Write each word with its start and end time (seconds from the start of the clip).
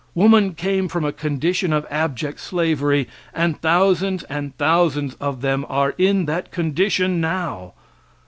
Woman 0.15 0.55
came 0.55 0.87
from 0.87 1.05
a 1.05 1.11
condition 1.13 1.71
of 1.71 1.85
abject 1.91 2.39
slavery 2.39 3.07
and 3.35 3.61
thousands 3.61 4.23
and 4.23 4.57
thousands 4.57 5.13
of 5.21 5.41
them 5.41 5.63
are 5.69 5.93
in 5.99 6.25
that 6.25 6.49
condition 6.49 7.21
now. 7.21 7.75